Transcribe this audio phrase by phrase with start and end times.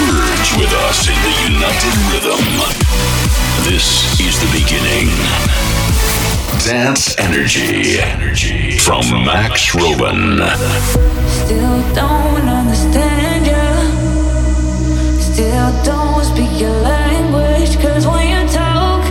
[0.00, 2.44] Merge with us in the united rhythm.
[3.62, 5.08] This is the beginning.
[6.64, 8.00] Dance Energy.
[8.00, 8.78] Energy.
[8.78, 10.40] From Max Robin.
[11.28, 13.66] Still don't understand you.
[15.20, 17.78] Still don't speak your language.
[17.78, 19.04] Cause when you talk,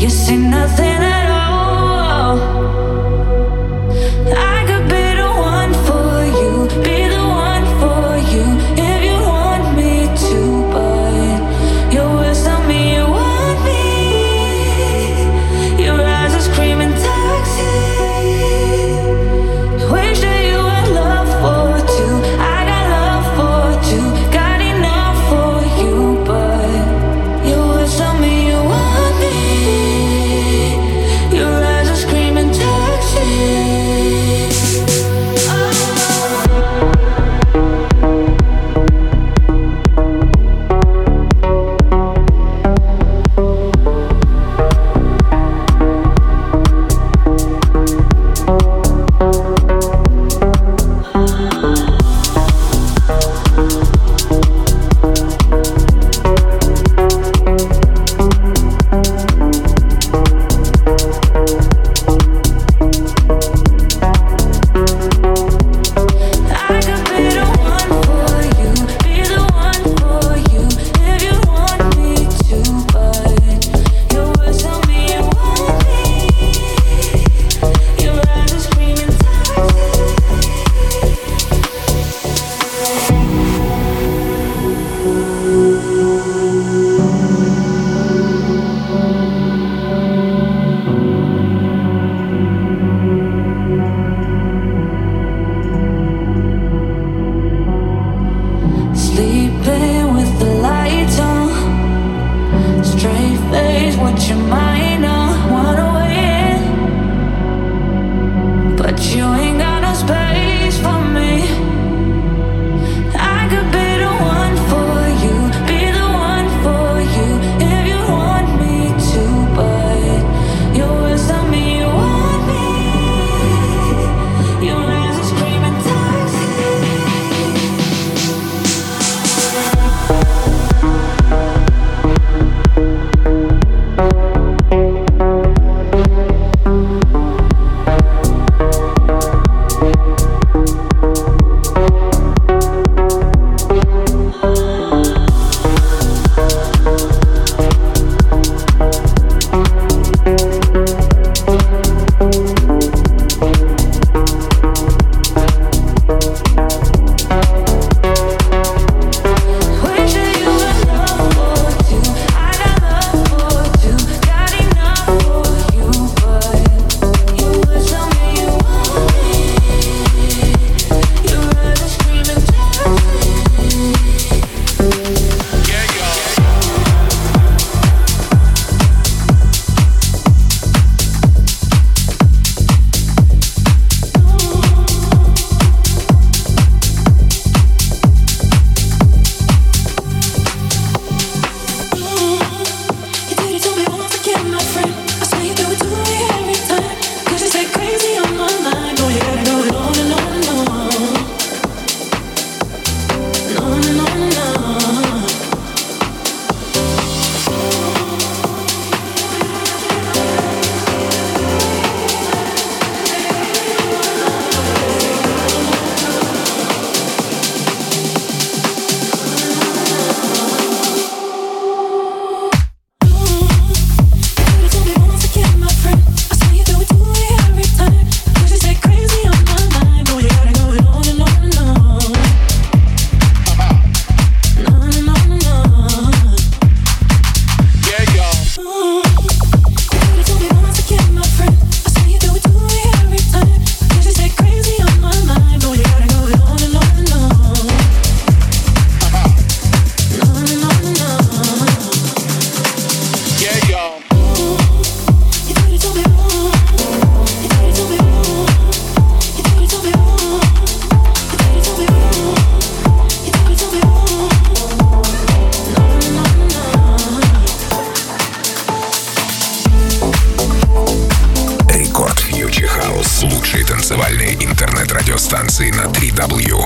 [0.00, 0.99] you say nothing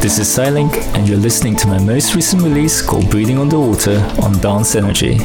[0.00, 4.38] this is Silink, and you're listening to my most recent release called Breathing Underwater on
[4.40, 5.18] Dance Energy.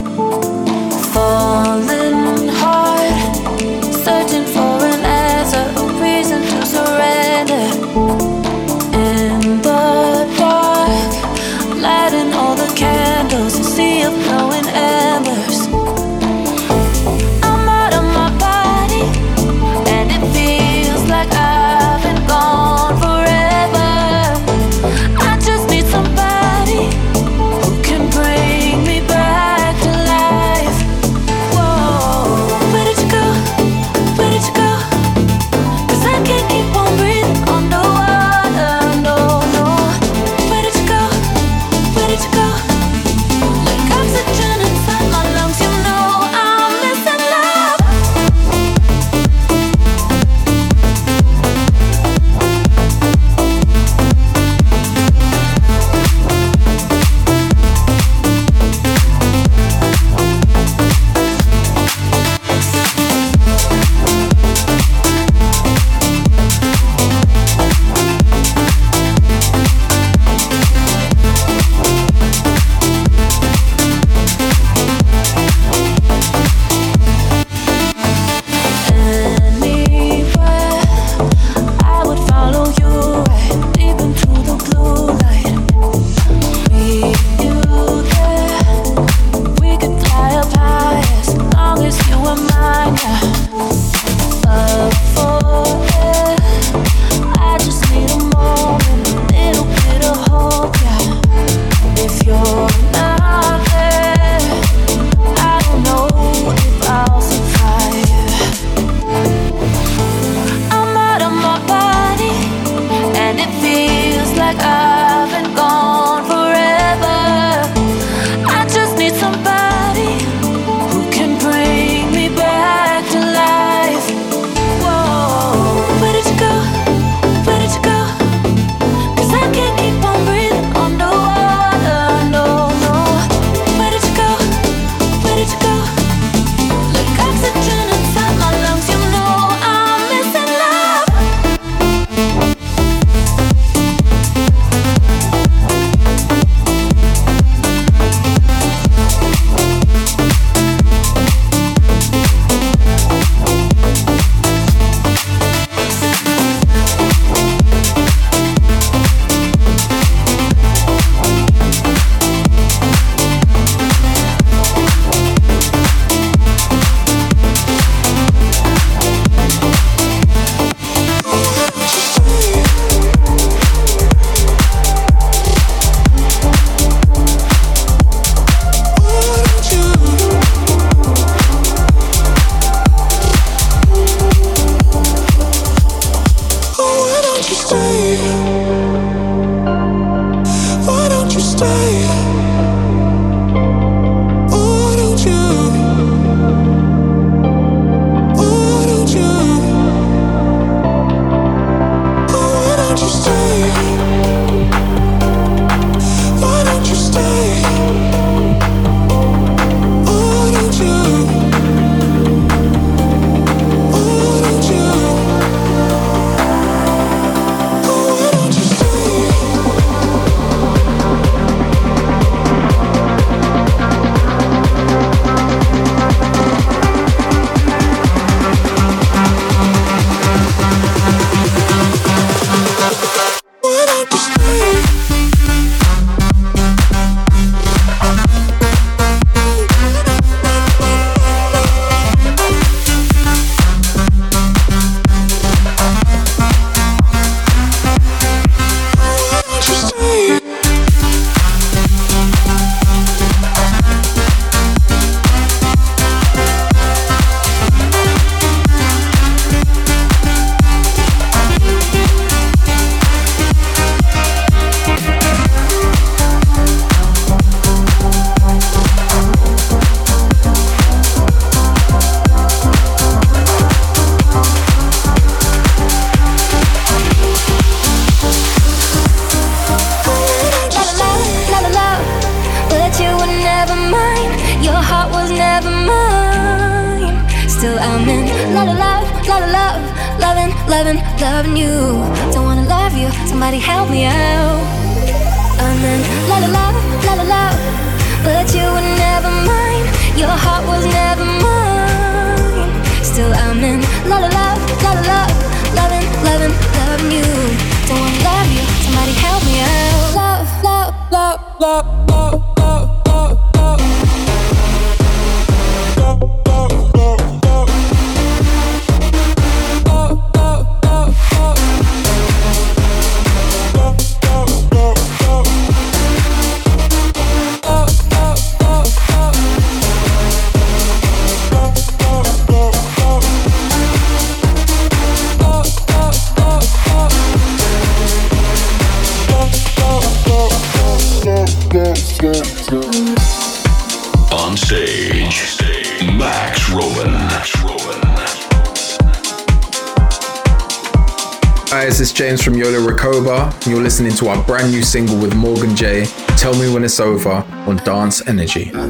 [353.93, 357.75] listening to our brand new single with Morgan J, Tell Me When It's Over on
[357.75, 358.71] Dance Energy.
[358.73, 358.87] I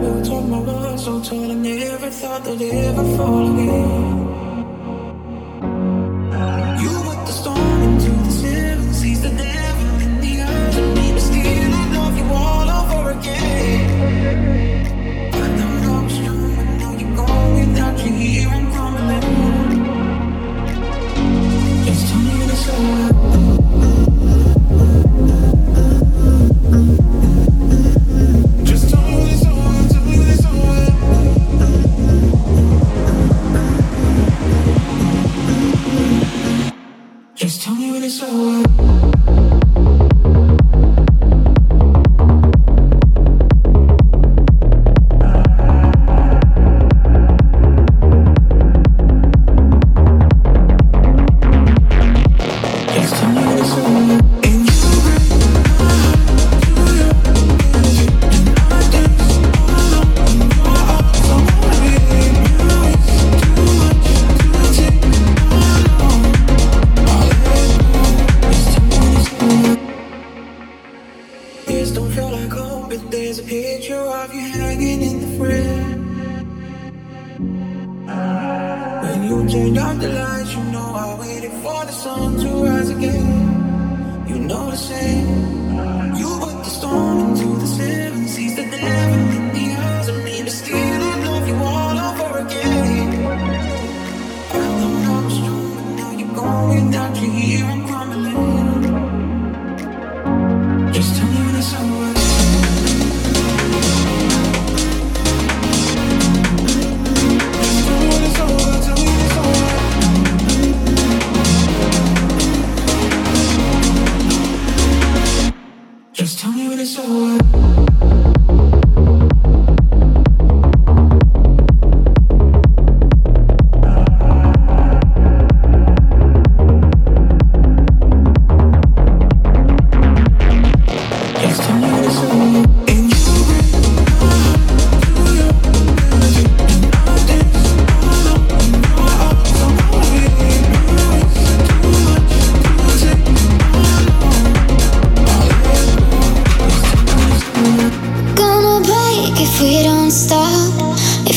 [0.00, 2.42] built up my world so tall I never thought
[3.16, 4.31] fall again.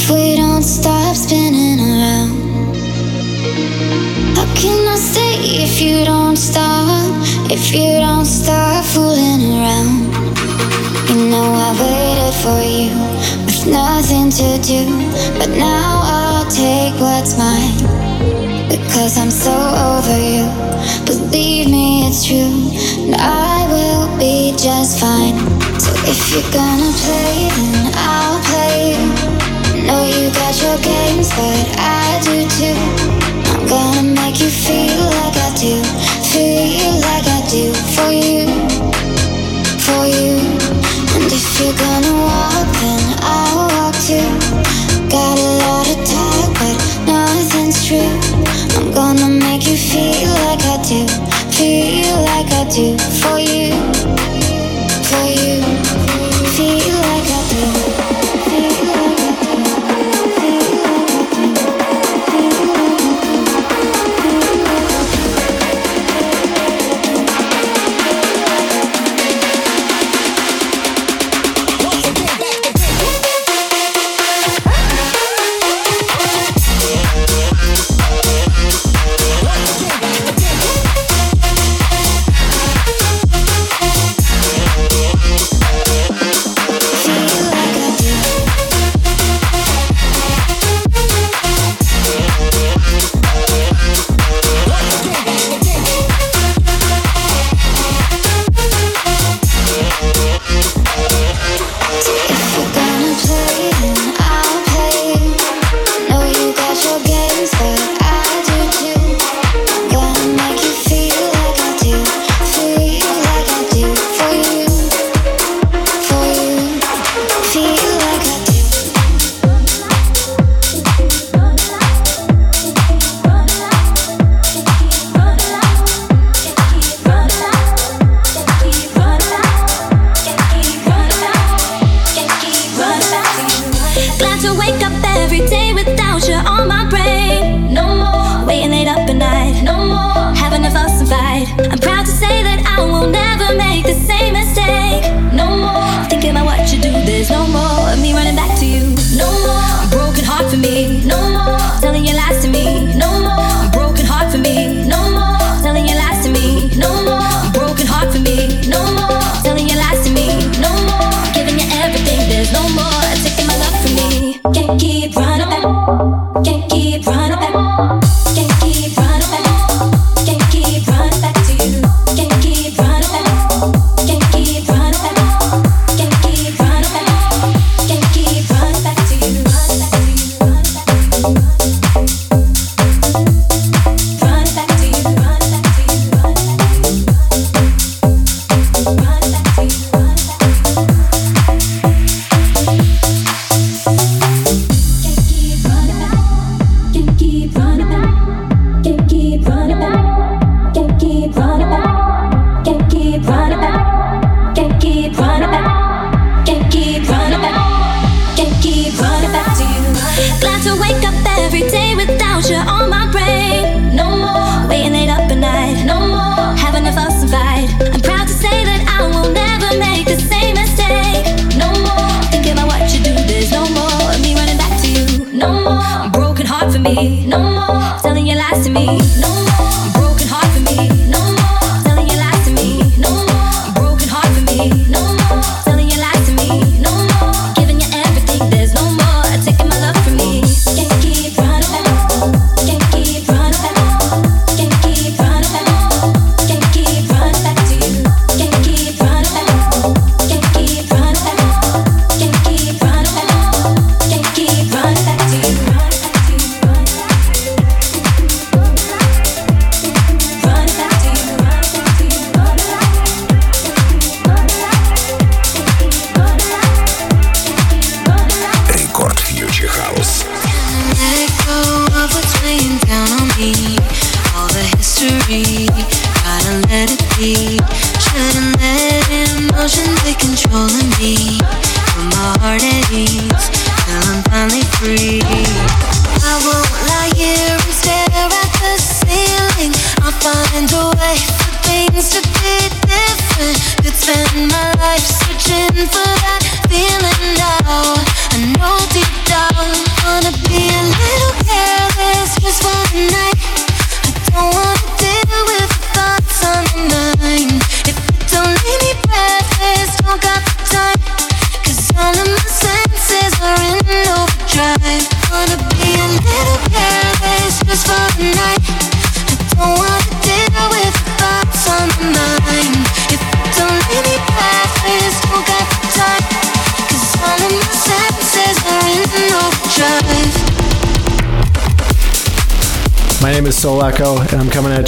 [0.08, 2.30] if we don't stop spinning around?
[4.38, 7.10] How can I stay if you don't stop?
[7.50, 10.06] If you don't stop fooling around?
[11.10, 12.94] You know I waited for you
[13.46, 14.86] with nothing to do,
[15.40, 17.74] but now I'll take what's mine.
[18.70, 19.56] Because I'm so
[19.90, 20.46] over you.
[21.08, 22.54] Believe me, it's true.
[23.06, 25.38] And I will be just fine.
[25.80, 28.35] So if you're gonna play, then I'll.
[29.86, 32.74] Know you got your games, but I do too.
[33.54, 35.78] I'm gonna make you feel like I do,
[36.26, 38.50] feel like I do for you,
[39.86, 40.42] for you.
[41.16, 44.26] And if you're gonna walk, then I'll walk too.
[45.08, 46.76] Got a lot of talk, but
[47.06, 48.14] nothing's true.
[48.78, 51.06] I'm gonna make you feel like I do,
[51.54, 53.15] feel like I do.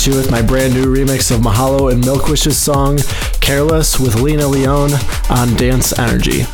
[0.07, 2.97] You with my brand new remix of Mahalo and Milkwish's song
[3.41, 4.93] Careless with Lena Leone
[5.29, 6.45] on Dance Energy.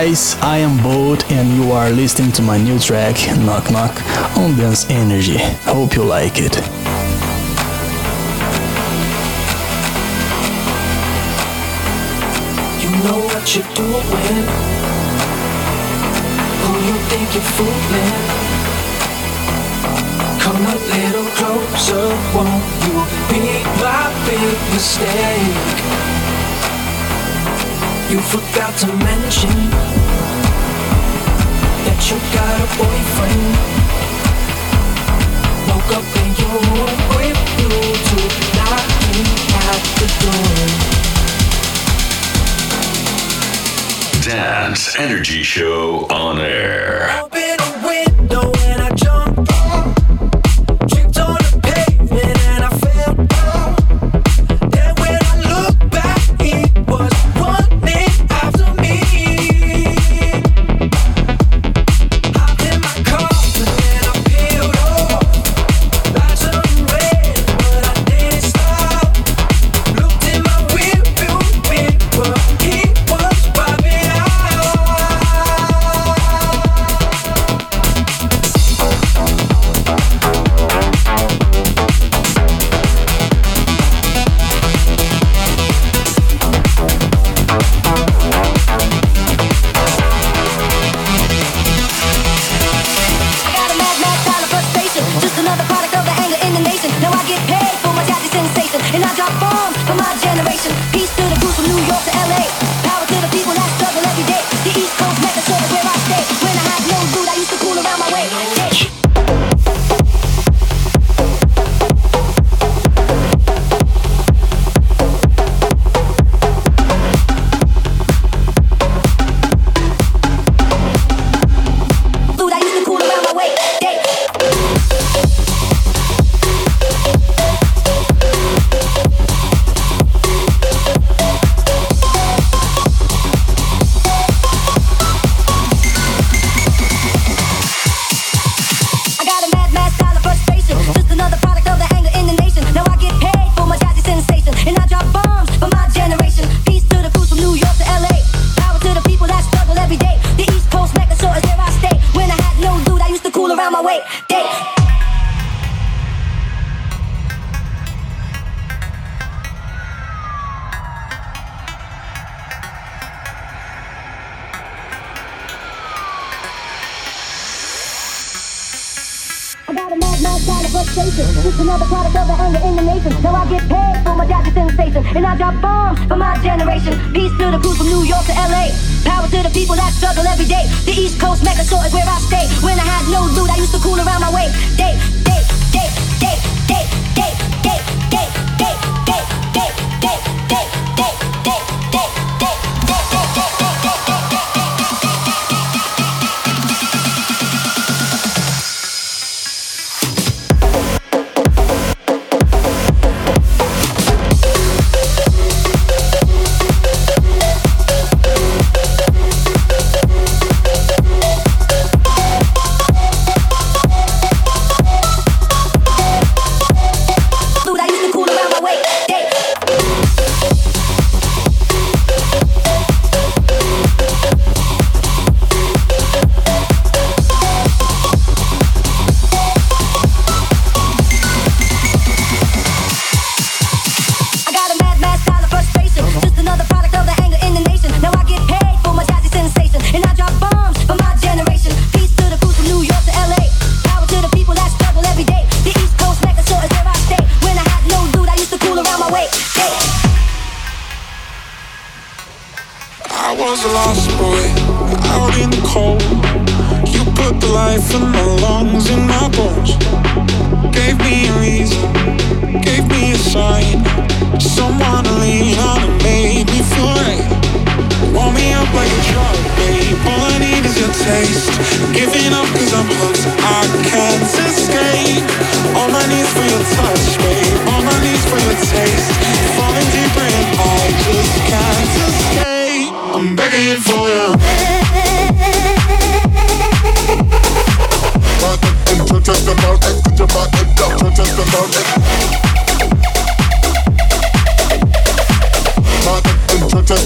[0.00, 3.94] Guys, I am Boat and you are listening to my new track Knock Knock
[4.36, 5.38] on Dance Energy.
[5.66, 6.54] Hope you like it.
[12.82, 14.46] You know what you're doing.
[16.62, 18.14] Who you think you're fooling?
[20.44, 22.94] Come a little closer, won't you
[23.30, 23.40] be
[23.82, 26.17] my big mistake?
[28.10, 29.50] You forgot to mention
[31.84, 33.52] that you got a boyfriend.
[35.68, 37.68] Woke up in your room with you
[38.08, 39.28] two knocking
[39.60, 40.48] at the door.
[44.22, 47.10] Dance Energy Show on air.
[47.22, 48.87] Open a window and I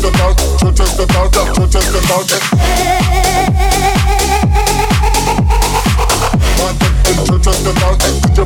[0.03, 1.33] the dark, the dark, the dark.
[1.33, 1.67] The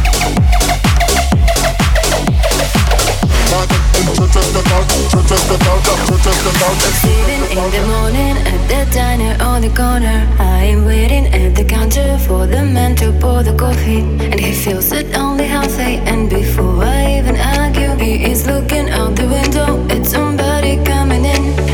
[7.02, 10.28] Sitting in the morning at the diner on the corner.
[10.38, 14.02] I am waiting at the counter for the man to pour the coffee.
[14.02, 15.98] And he feels it only healthy.
[16.06, 21.69] And before I even argue, he is looking out the window at somebody coming in.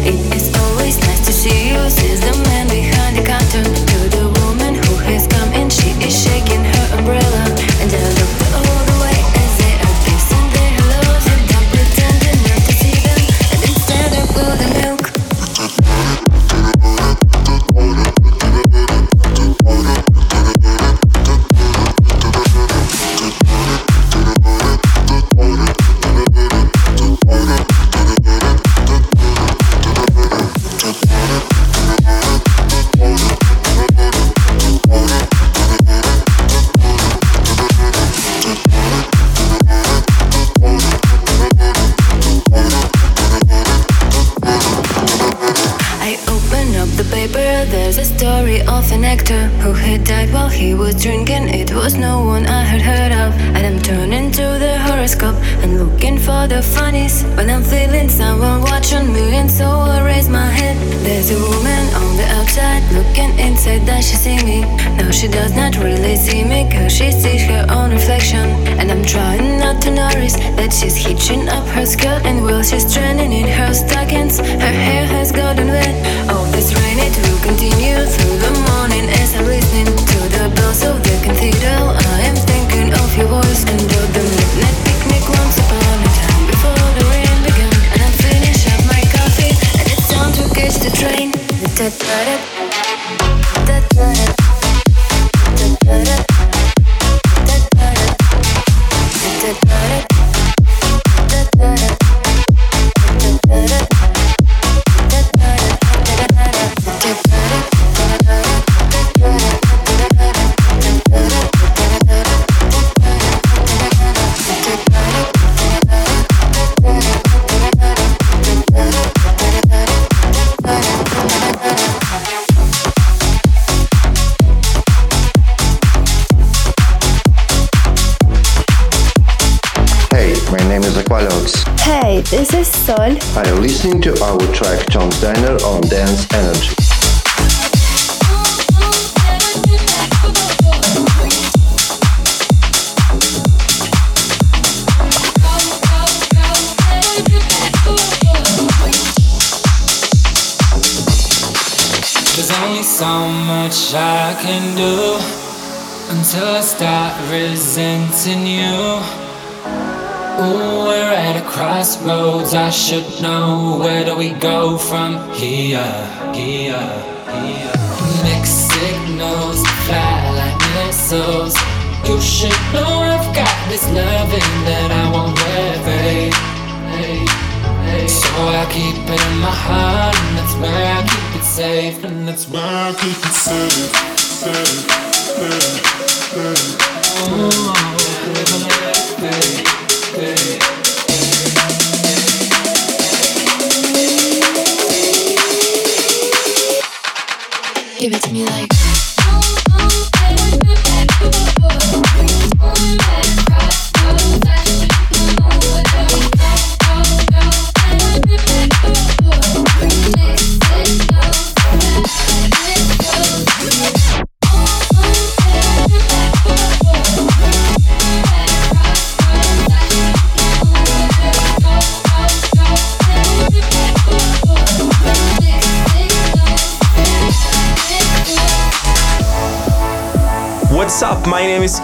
[185.37, 185.84] whisper.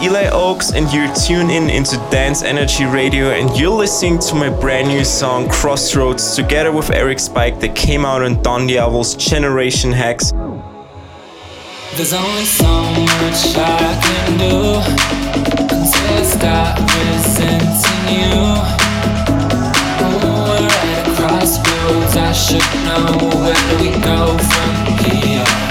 [0.01, 4.49] Ely Oaks, and you're tuned in into Dance Energy Radio, and you're listening to my
[4.49, 9.91] brand new song Crossroads together with Eric Spike that came out on Don Diablo's Generation
[9.91, 10.31] Hex.
[11.93, 14.81] There's only so much I can do
[15.69, 18.41] until I stop resenting you.
[20.01, 23.05] Ooh, we're at a crossroads, I should know
[23.37, 24.71] where do we go from
[25.05, 25.70] here.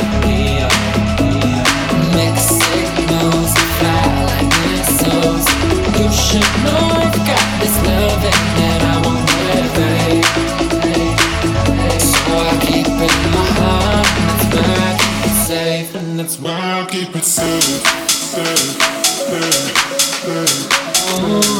[17.20, 17.62] it's safe,
[18.08, 18.80] safe,
[19.28, 19.76] safe,
[20.24, 21.59] sad.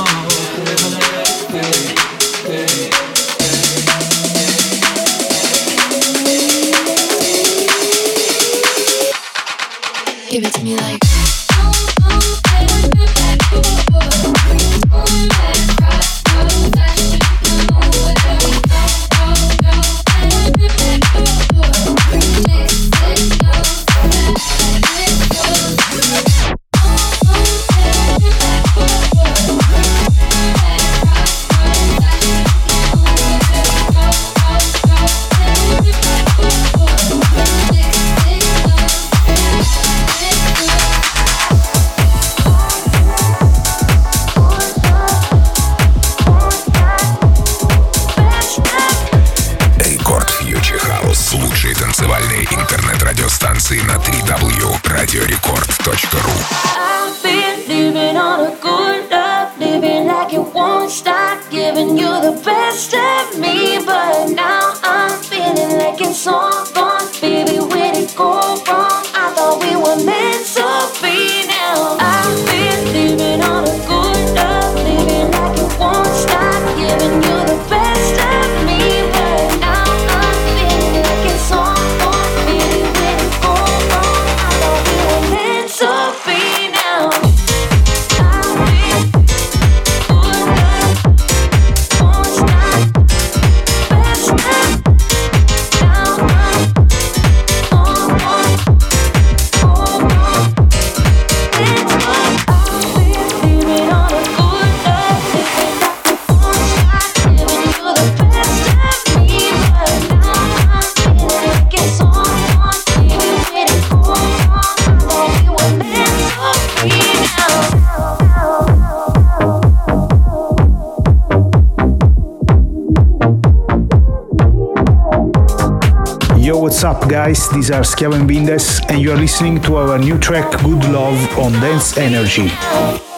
[126.51, 127.48] Yo, what's up, guys?
[127.51, 131.53] These are Scaven Bindes, and you are listening to our new track, Good Love, on
[131.53, 133.10] Dance Energy.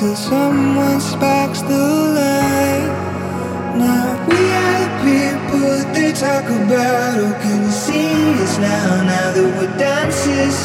[0.00, 1.76] till someone sparks the
[2.16, 2.88] light.
[3.76, 7.20] Now we are the people they talk about.
[7.20, 9.04] Who can you see us now?
[9.04, 10.56] Now that we're dancers,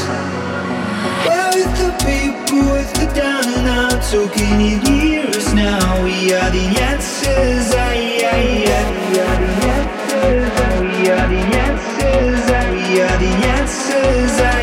[1.27, 4.01] we're with the people with the down and out.
[4.05, 5.83] So can you hear us now?
[6.01, 7.67] We are the answers.
[7.75, 8.95] Aye, aye, aye.
[9.11, 10.47] We are the answers.
[10.79, 12.43] We are the answers.
[12.71, 14.54] We are the answers.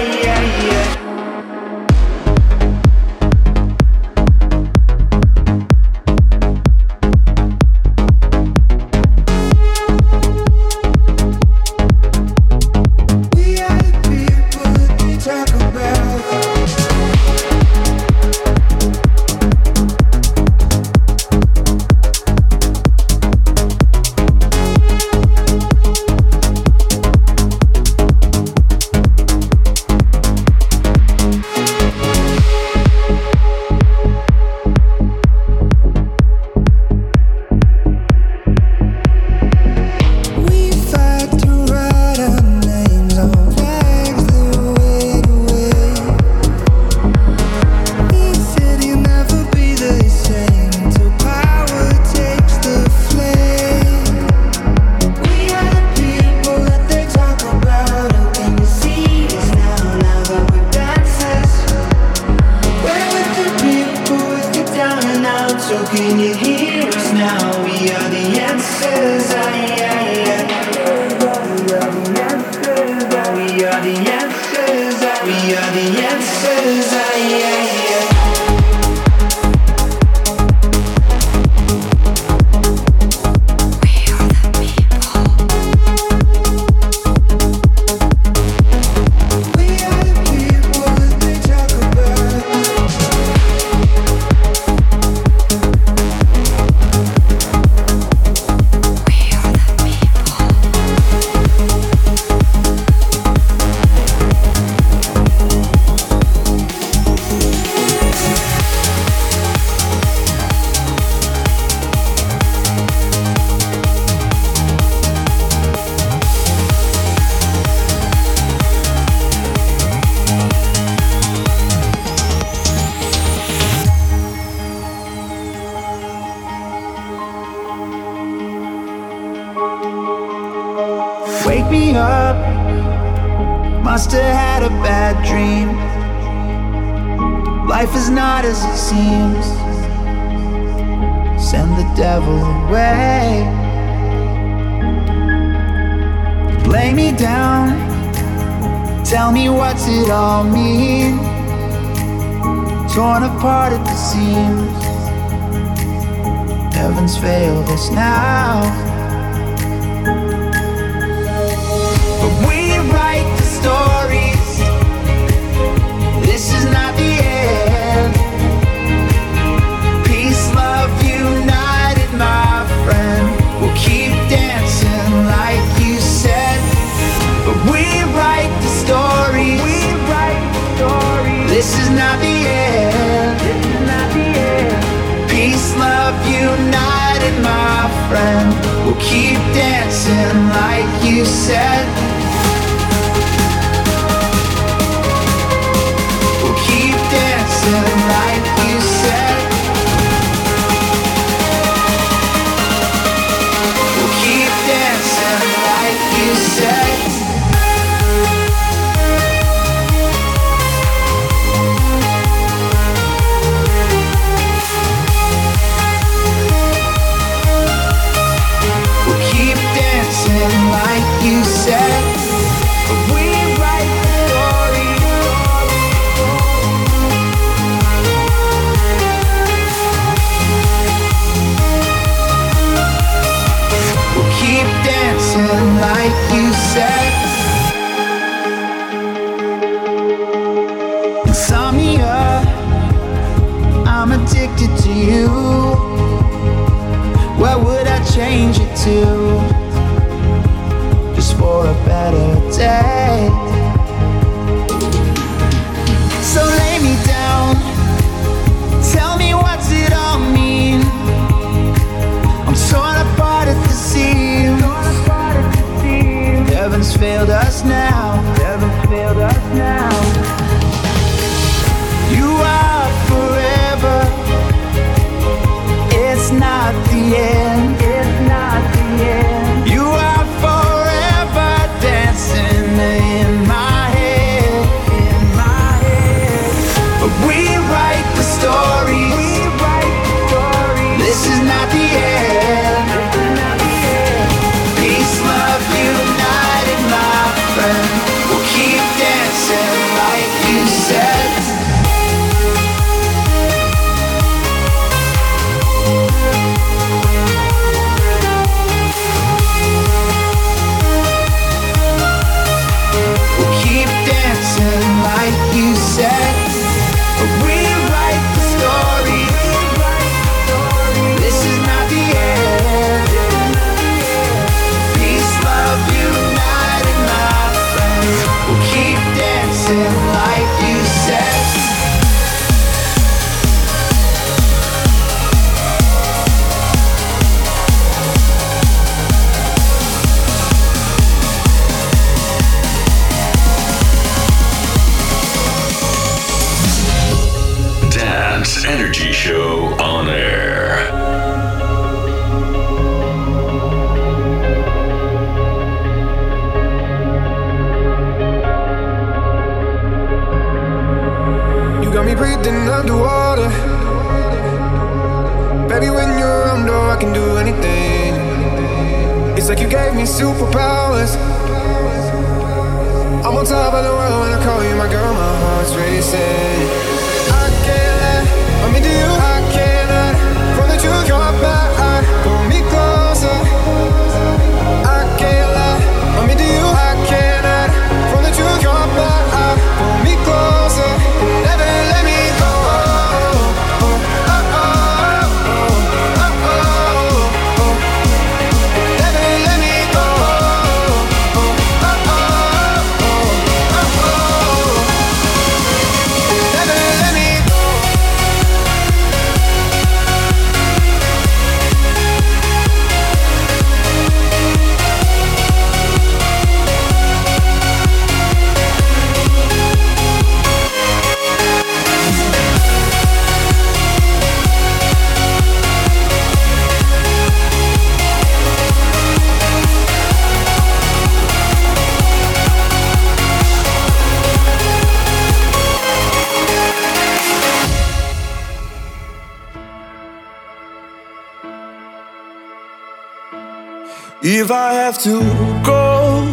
[444.86, 445.20] Have to
[445.62, 446.26] go,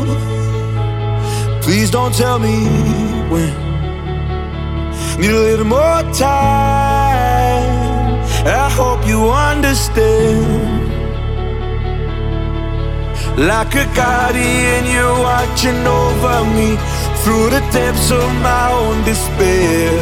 [1.61, 2.57] please don't tell me
[3.31, 3.53] when.
[5.19, 7.69] Need a little more time.
[8.61, 10.89] I hope you understand.
[13.51, 16.69] Like a guardian, you're watching over me
[17.21, 19.93] through the depths of my own despair.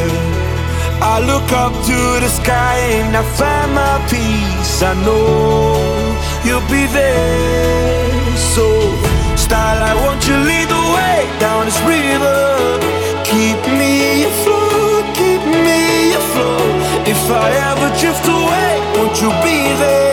[1.12, 4.82] I look up to the sky and I find my peace.
[4.90, 5.76] I know
[6.46, 7.97] you'll be there.
[8.58, 8.66] So,
[9.36, 12.40] style, I want you lead the way down this river.
[13.22, 16.74] Keep me afloat, keep me afloat.
[17.06, 20.07] If I ever drift away, won't you be there?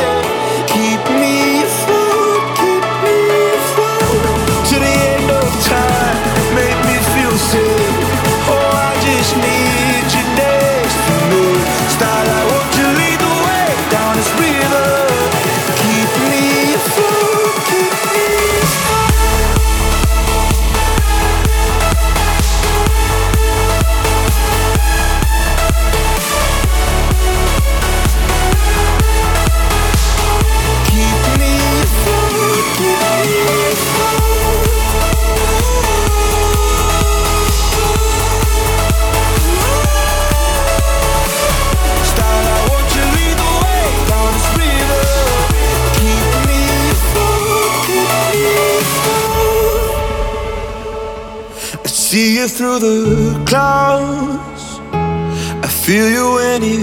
[52.47, 54.79] Through the clouds.
[54.91, 56.79] I feel you when it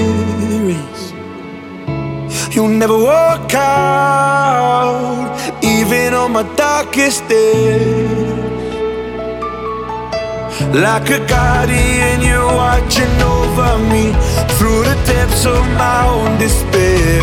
[0.67, 1.13] rains.
[2.55, 8.33] You'll never walk out, even on my darkest days.
[10.75, 14.13] Like a guardian, you're watching over me
[14.57, 17.23] through the depths of my own despair.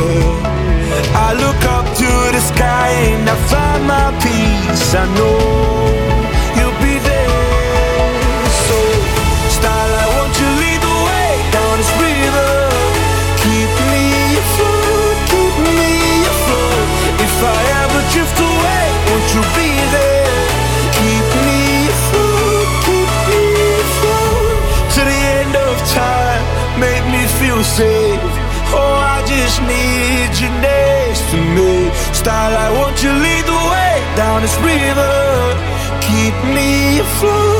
[1.27, 4.95] I look up to the sky and I find my peace.
[4.95, 5.98] I know
[27.77, 28.19] safe.
[28.73, 31.89] Oh, I just need you next to me.
[32.65, 35.13] I want you lead the way down this river.
[36.07, 37.58] Keep me afloat,